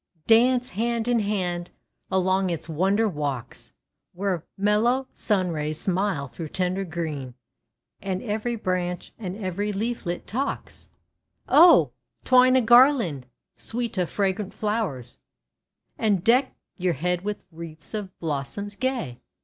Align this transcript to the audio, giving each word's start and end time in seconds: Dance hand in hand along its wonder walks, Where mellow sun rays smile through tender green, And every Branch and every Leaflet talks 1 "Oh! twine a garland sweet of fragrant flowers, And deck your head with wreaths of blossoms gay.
Dance 0.25 0.69
hand 0.69 1.07
in 1.07 1.19
hand 1.19 1.69
along 2.09 2.49
its 2.49 2.67
wonder 2.67 3.07
walks, 3.07 3.71
Where 4.13 4.43
mellow 4.57 5.07
sun 5.13 5.51
rays 5.51 5.79
smile 5.79 6.27
through 6.27 6.47
tender 6.47 6.83
green, 6.83 7.35
And 8.01 8.23
every 8.23 8.55
Branch 8.55 9.13
and 9.19 9.37
every 9.37 9.71
Leaflet 9.71 10.25
talks 10.25 10.89
1 11.45 11.55
"Oh! 11.59 11.91
twine 12.23 12.55
a 12.55 12.61
garland 12.61 13.27
sweet 13.55 13.95
of 13.99 14.09
fragrant 14.09 14.55
flowers, 14.55 15.19
And 15.99 16.23
deck 16.23 16.55
your 16.77 16.93
head 16.93 17.21
with 17.23 17.43
wreaths 17.51 17.93
of 17.93 18.17
blossoms 18.17 18.75
gay. 18.75 19.21